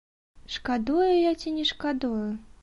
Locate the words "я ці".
1.31-1.55